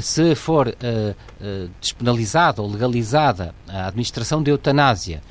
[0.00, 5.22] se for uh, despenalizada ou legalizada a administração de eutanásia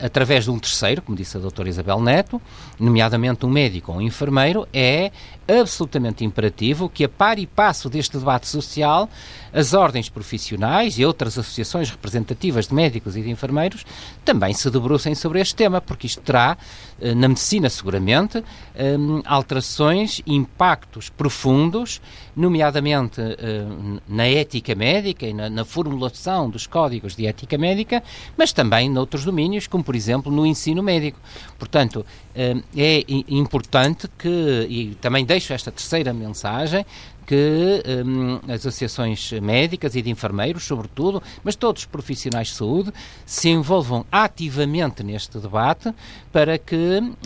[0.00, 2.40] através de um terceiro, como disse a doutora Isabel Neto,
[2.78, 5.10] nomeadamente um médico ou um enfermeiro, é
[5.48, 9.08] absolutamente imperativo que, a par e passo deste debate social,
[9.52, 13.84] as ordens profissionais e outras associações representativas de médicos e de enfermeiros
[14.24, 16.56] também se debrucem sobre este tema, porque isto terá,
[17.00, 18.42] eh, na medicina seguramente,
[18.74, 22.00] ehm, alterações, impactos profundos,
[22.34, 23.64] nomeadamente eh,
[24.08, 28.02] na ética médica e na, formulação dos códigos de ética médica,
[28.36, 31.18] mas também noutros domínios, como por exemplo no ensino médico.
[31.58, 36.84] Portanto, ehm, é importante que, e também deixo esta terceira mensagem,
[37.32, 42.92] que um, as associações médicas e de enfermeiros, sobretudo, mas todos os profissionais de saúde,
[43.24, 45.94] se envolvam ativamente neste debate
[46.30, 46.76] para que.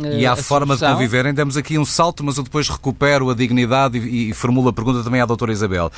[0.01, 0.91] Uh, e há a forma solução...
[0.91, 1.35] de conviverem.
[1.35, 5.03] Demos aqui um salto, mas eu depois recupero a dignidade e, e formulo a pergunta
[5.03, 5.91] também à doutora Isabel.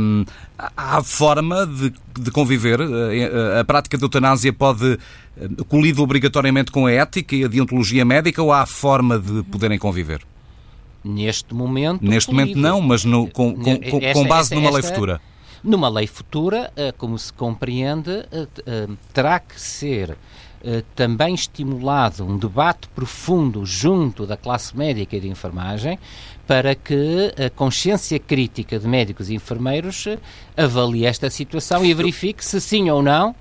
[0.00, 0.24] Um,
[0.56, 2.80] há forma de, de conviver?
[2.80, 4.96] A, a prática da eutanásia pode
[5.36, 9.76] hum, colidir obrigatoriamente com a ética e a deontologia médica ou há forma de poderem
[9.76, 10.29] conviver?
[11.02, 12.04] Neste momento.
[12.04, 15.20] Neste momento não, mas no, com, com, esta, com, base esta, numa esta, lei futura.
[15.62, 20.16] Numa lei futura, eh, como se compreende, eh, eh, terá que ser
[20.94, 25.98] também estimulado um debate profundo junto da classe médica e de enfermagem
[26.46, 30.04] para que a consciência crítica de médicos e enfermeiros
[30.54, 33.34] avalie esta situação e verifique se sim ou não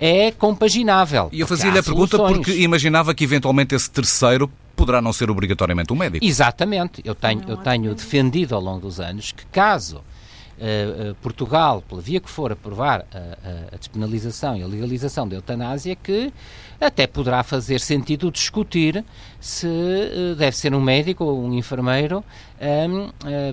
[0.00, 1.28] é compaginável.
[1.32, 5.92] E eu fazia-lhe a pergunta porque imaginava que eventualmente esse terceiro poderá não ser obrigatoriamente
[5.92, 6.24] um médico.
[6.24, 7.02] Exatamente.
[7.04, 10.02] Eu tenho, eu tenho defendido ao longo dos anos que caso
[10.56, 15.96] Uh, Portugal, pela via que for, aprovar a, a, despenalização e a legalização da eutanásia,
[15.96, 16.32] que
[16.80, 19.04] até poderá fazer sentido discutir
[19.44, 22.24] se uh, deve ser um médico ou um enfermeiro
[22.88, 23.10] um,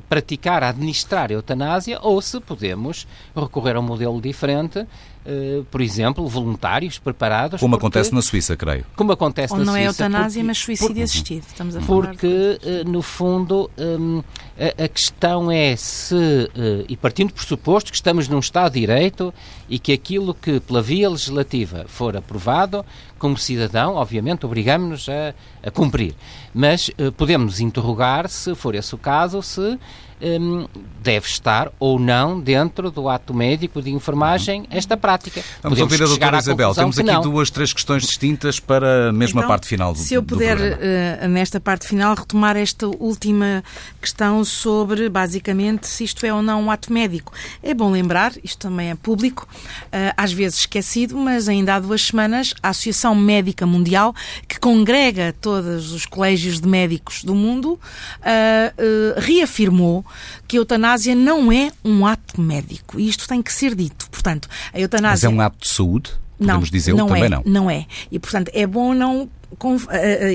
[0.07, 4.87] praticar, administrar a eutanásia ou se podemos recorrer a um modelo diferente
[5.23, 7.59] Uh, por exemplo, voluntários preparados.
[7.59, 8.83] Como porque, acontece na Suíça, creio.
[8.95, 10.09] Como acontece Ou na não é Suíça.
[10.09, 11.43] não é eutanásia, porque, mas suicídio por, assistido.
[11.47, 14.23] Estamos a falar Porque, uh, no fundo, um,
[14.57, 18.79] a, a, questão é se, uh, e partindo do pressuposto que estamos num Estado de
[18.79, 19.31] Direito
[19.69, 22.83] e que aquilo que, pela via legislativa, for aprovado,
[23.19, 26.13] como cidadão, obviamente, obrigamos-nos a, a, cumprir.
[26.53, 29.79] Mas podemos interrogar, se for esse o caso, se
[30.21, 30.67] um,
[31.01, 35.41] deve estar ou não dentro do ato médico de enfermagem esta prática.
[35.61, 36.75] Vamos Podemos ouvir a doutora Isabel.
[36.75, 37.21] Temos aqui não.
[37.21, 41.27] duas, três questões distintas para a mesma então, parte final do Se eu puder, uh,
[41.27, 43.63] nesta parte final, retomar esta última
[43.99, 47.33] questão sobre, basicamente, se isto é ou não um ato médico.
[47.63, 52.03] É bom lembrar, isto também é público, uh, às vezes esquecido, mas ainda há duas
[52.03, 54.13] semanas, a Associação Médica Mundial,
[54.47, 60.05] que congrega todos os colégios de médicos do mundo, uh, reafirmou
[60.47, 62.99] que a eutanásia não é um ato médico.
[62.99, 64.09] E isto tem que ser dito.
[64.09, 65.29] Portanto, a eutanásia.
[65.29, 66.11] Mas é um ato de saúde?
[66.37, 67.43] Podemos não, dizer não também é, não.
[67.45, 67.85] Não é.
[68.11, 69.29] E, portanto, é bom não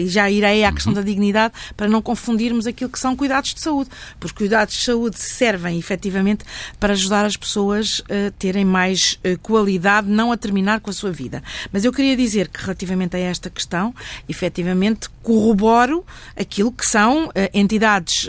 [0.07, 0.98] já irei à questão uhum.
[0.98, 3.90] da dignidade para não confundirmos aquilo que são cuidados de saúde.
[4.18, 6.44] Porque os cuidados de saúde servem efetivamente
[6.79, 11.11] para ajudar as pessoas a terem mais eh, qualidade, não a terminar com a sua
[11.11, 11.42] vida.
[11.72, 13.94] Mas eu queria dizer que relativamente a esta questão,
[14.29, 16.05] efetivamente corroboro
[16.37, 18.29] aquilo que são entidades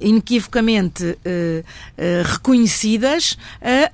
[0.00, 1.18] inequivocamente
[2.24, 3.36] reconhecidas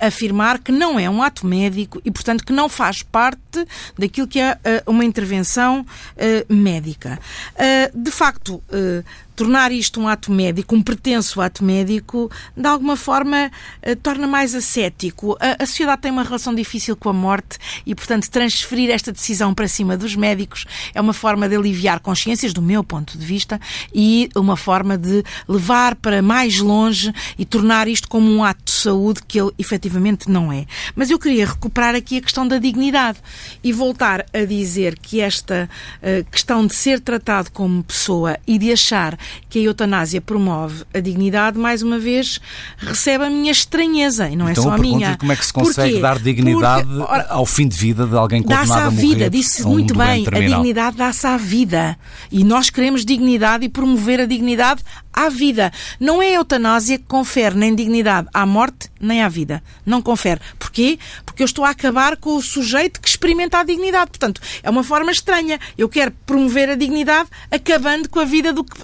[0.01, 3.67] a afirmar que não é um ato médico e, portanto, que não faz parte
[3.99, 7.19] daquilo que é uma intervenção uh, médica.
[7.55, 9.05] Uh, de facto, uh,
[9.37, 13.51] tornar isto um ato médico, um pretenso ato médico, de alguma forma
[13.83, 15.37] eh, torna mais ascético.
[15.39, 19.53] A, a, sociedade tem uma relação difícil com a morte e, portanto, transferir esta decisão
[19.53, 23.61] para cima dos médicos é uma forma de aliviar consciências, do meu ponto de vista,
[23.95, 28.73] e uma forma de levar para mais longe e tornar isto como um ato de
[28.73, 30.65] saúde que ele efetivamente não é.
[30.95, 33.19] Mas eu queria recuperar aqui a questão da dignidade
[33.63, 35.69] e voltar a dizer que esta
[36.03, 39.19] uh, questão de ser tratado como pessoa e de achar
[39.49, 42.41] que a eutanásia promove a dignidade, mais uma vez,
[42.79, 45.17] recebe a minha estranheza, e não então, é só a minha.
[45.17, 46.03] como é que se consegue Porquê?
[46.03, 48.85] dar dignidade Porque, ora, ao fim de vida de alguém condenado a morrer?
[48.85, 51.99] Dá-se à vida, disse um muito bem, a dignidade dá-se à vida.
[52.31, 55.73] E nós queremos dignidade e promover a dignidade à vida.
[55.99, 59.63] Não é a eutanásia que confere nem dignidade à morte nem à vida.
[59.85, 60.41] Não confere.
[60.59, 60.99] Porquê?
[61.25, 64.11] Porque eu estou a acabar com o sujeito que experimenta a dignidade.
[64.11, 65.59] Portanto, é uma forma estranha.
[65.77, 68.77] Eu quero promover a dignidade acabando com a vida do que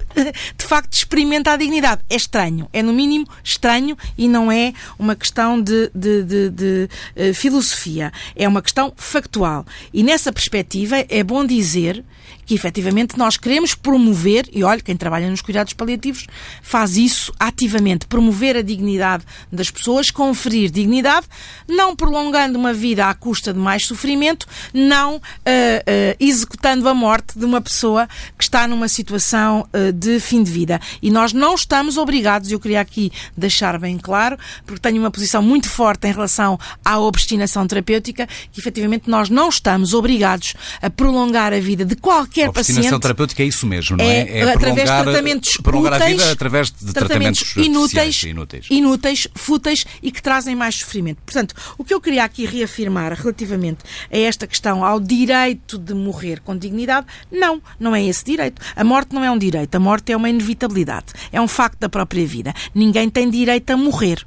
[0.56, 2.02] de facto experimenta a dignidade.
[2.08, 2.68] É estranho.
[2.72, 8.12] É no mínimo estranho e não é uma questão de, de, de, de uh, filosofia.
[8.34, 9.64] É uma questão factual.
[9.92, 12.04] E nessa perspectiva é bom dizer
[12.44, 16.26] que efetivamente nós queremos promover, e olha, quem trabalha nos cuidados paliativos
[16.62, 21.26] faz isso ativamente, promover a dignidade das pessoas, conferir dignidade,
[21.68, 27.38] não prolongando uma vida à custa de mais sofrimento, não uh, uh, executando a morte
[27.38, 30.80] de uma pessoa que está numa situação uh, de fim de vida.
[31.00, 35.42] E nós não estamos obrigados, eu queria aqui deixar bem claro, porque tenho uma posição
[35.42, 41.52] muito forte em relação à obstinação terapêutica, que efetivamente nós não estamos obrigados a prolongar
[41.52, 43.00] a vida de qualquer qualquer a paciente.
[43.00, 44.20] terapêutica é isso mesmo, não é?
[44.20, 48.66] É, é através de tratamentos prolongar úteis, a vida através de tratamentos, tratamentos inúteis, inúteis,
[48.70, 51.18] inúteis, fúteis e que trazem mais sofrimento.
[51.24, 56.40] Portanto, o que eu queria aqui reafirmar relativamente a esta questão ao direito de morrer
[56.40, 58.60] com dignidade, não, não é esse direito.
[58.76, 61.88] A morte não é um direito, a morte é uma inevitabilidade, é um facto da
[61.88, 62.54] própria vida.
[62.74, 64.24] Ninguém tem direito a morrer.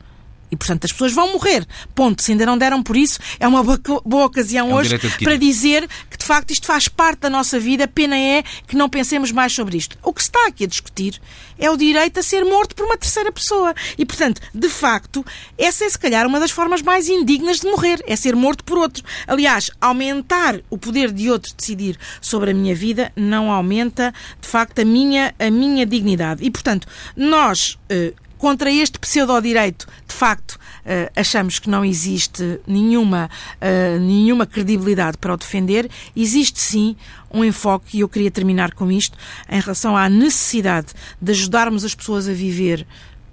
[0.51, 1.65] E, portanto, as pessoas vão morrer.
[1.93, 2.21] Ponto.
[2.21, 5.37] Se ainda não deram por isso, é uma boa, boa ocasião é um hoje para
[5.37, 7.87] dizer que, de facto, isto faz parte da nossa vida.
[7.87, 9.97] Pena é que não pensemos mais sobre isto.
[10.03, 11.21] O que se está aqui a discutir
[11.57, 13.73] é o direito a ser morto por uma terceira pessoa.
[13.97, 15.25] E, portanto, de facto,
[15.57, 18.03] essa é, se calhar, uma das formas mais indignas de morrer.
[18.07, 19.03] É ser morto por outro.
[19.27, 24.79] Aliás, aumentar o poder de outro decidir sobre a minha vida não aumenta, de facto,
[24.79, 26.43] a minha, a minha dignidade.
[26.43, 33.27] E, portanto, nós, eh, contra este pseudo-direito, de facto, Uh, achamos que não existe nenhuma,
[33.55, 36.95] uh, nenhuma credibilidade para o defender, existe sim
[37.33, 39.17] um enfoque, e eu queria terminar com isto,
[39.49, 42.86] em relação à necessidade de ajudarmos as pessoas a viver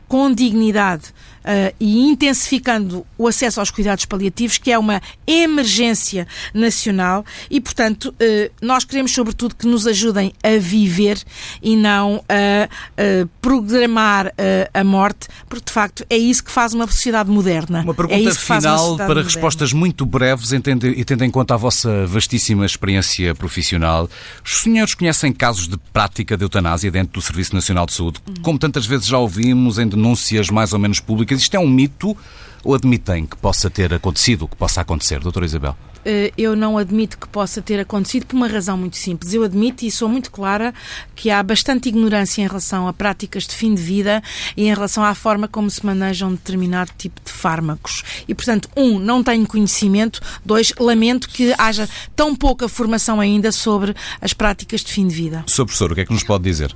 [0.09, 1.12] com dignidade
[1.43, 8.14] uh, e intensificando o acesso aos cuidados paliativos, que é uma emergência nacional e, portanto,
[8.14, 11.22] uh, nós queremos, sobretudo, que nos ajudem a viver
[11.62, 14.30] e não a, a programar uh,
[14.72, 17.82] a morte, porque, de facto, é isso que faz uma sociedade moderna.
[17.82, 19.30] Uma pergunta é final uma para moderna.
[19.30, 24.09] respostas muito breves entende, e tendo em conta a vossa vastíssima experiência profissional.
[24.45, 28.59] Os senhores conhecem casos de prática de eutanásia dentro do Serviço Nacional de Saúde, como
[28.59, 31.32] tantas vezes já ouvimos em denúncias mais ou menos públicas?
[31.41, 32.16] Isto é um mito
[32.64, 35.76] ou admitem que possa ter acontecido, que possa acontecer, doutora Isabel?
[36.05, 39.33] Eh, eu não admito que possa ter acontecido por uma razão muito simples.
[39.33, 40.74] Eu admito e sou muito clara
[41.14, 44.22] que há bastante ignorância em relação a práticas de fim de vida
[44.57, 48.03] e em relação à forma como se manejam determinado tipo de fármacos.
[48.26, 50.20] E, portanto, um, não tenho conhecimento.
[50.45, 55.45] Dois, lamento que haja tão pouca formação ainda sobre as práticas de fim de vida.
[55.47, 55.64] Sr.
[55.64, 56.74] Professor, o que é que nos pode dizer?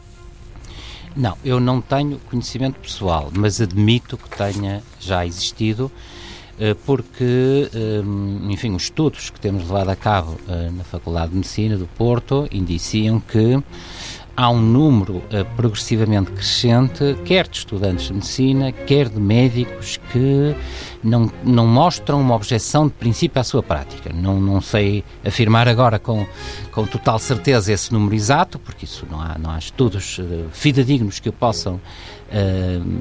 [1.17, 5.91] Não, eu não tenho conhecimento pessoal, mas admito que tenha já existido,
[6.59, 8.03] eh, porque, eh,
[8.51, 12.47] enfim, os estudos que temos levado a cabo eh, na Faculdade de Medicina do Porto
[12.53, 13.59] indiciam que
[14.37, 15.22] há um número
[15.57, 20.55] progressivamente crescente, quer de estudantes de medicina, quer de médicos, que
[21.03, 24.12] não, não mostram uma objeção de princípio à sua prática.
[24.12, 26.26] Não, não sei afirmar agora com,
[26.72, 31.20] com total certeza esse número exato, porque isso não há, não há estudos uh, fidedignos
[31.20, 31.80] que o possam uh,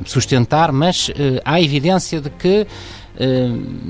[0.05, 2.67] sustentar, mas uh, há evidência de que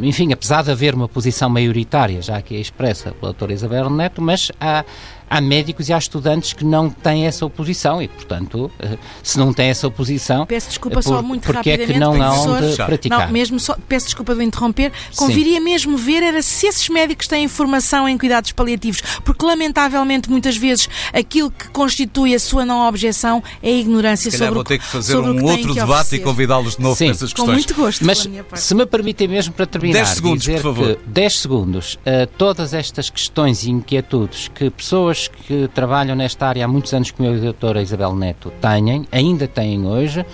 [0.03, 4.21] enfim, apesar de haver uma posição maioritária, já que é expressa pela doutora Isabel Neto,
[4.21, 4.85] mas há,
[5.30, 9.53] há médicos e há estudantes que não têm essa oposição e, portanto, eh, se não
[9.53, 12.76] têm essa oposição, peço desculpa por, só muito porque rapidamente, é que não há de
[12.76, 13.26] praticar?
[13.28, 15.63] Não, mesmo só, peço desculpa de interromper, conviria Sim.
[15.63, 20.88] mesmo ver era se esses médicos têm formação em cuidados paliativos, porque lamentavelmente muitas vezes
[21.13, 24.86] aquilo que constitui a sua não objeção é a ignorância se sobre vou ter que
[24.86, 27.05] fazer um outro debate e convidá-los de novo Sim.
[27.05, 27.47] para essas questões.
[27.47, 28.05] Com muito gosto.
[28.05, 30.95] Mas se me permitem mesmo para terminar, 10 segundos, dizer por favor.
[30.95, 36.66] que 10 segundos, uh, todas estas questões e inquietudes que pessoas que trabalham nesta área
[36.66, 40.26] há muitos anos, como a doutora Isabel Neto têm, ainda têm hoje,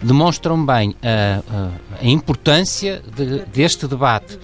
[0.00, 1.70] demonstram bem a, a,
[2.02, 4.38] a importância de, deste debate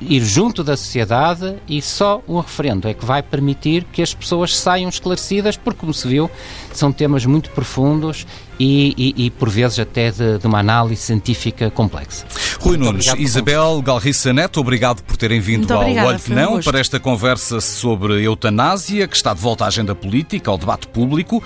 [0.00, 4.56] ir junto da sociedade e só o referendo é que vai permitir que as pessoas
[4.56, 6.30] saiam esclarecidas, porque, como se viu,
[6.72, 8.26] são temas muito profundos
[8.58, 12.26] e, e, e por vezes até de, de, uma análise científica complexa.
[12.60, 16.60] Rui Nunes, Isabel Galriça Neto, obrigado por terem vindo muito ao obrigada, Olho que Não
[16.60, 21.42] para esta conversa sobre eutanásia, que está de volta à agenda política, ao debate público.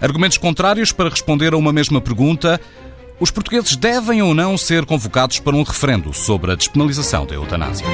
[0.00, 2.60] Argumentos contrários para responder a uma mesma pergunta.
[3.18, 7.86] Os portugueses devem ou não ser convocados para um referendo sobre a despenalização da eutanásia?